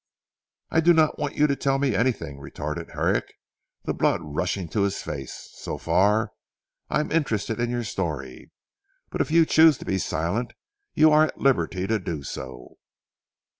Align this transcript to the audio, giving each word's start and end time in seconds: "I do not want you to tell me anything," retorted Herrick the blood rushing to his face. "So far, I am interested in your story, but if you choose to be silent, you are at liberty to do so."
"I 0.71 0.79
do 0.79 0.93
not 0.93 1.19
want 1.19 1.35
you 1.35 1.45
to 1.45 1.55
tell 1.55 1.77
me 1.77 1.93
anything," 1.93 2.39
retorted 2.39 2.89
Herrick 2.95 3.35
the 3.83 3.93
blood 3.93 4.19
rushing 4.23 4.67
to 4.69 4.81
his 4.81 5.03
face. 5.03 5.51
"So 5.53 5.77
far, 5.77 6.31
I 6.89 7.01
am 7.01 7.11
interested 7.11 7.59
in 7.59 7.69
your 7.69 7.83
story, 7.83 8.49
but 9.11 9.21
if 9.21 9.29
you 9.29 9.45
choose 9.45 9.77
to 9.77 9.85
be 9.85 9.99
silent, 9.99 10.53
you 10.95 11.11
are 11.11 11.25
at 11.25 11.37
liberty 11.37 11.85
to 11.85 11.99
do 11.99 12.23
so." 12.23 12.79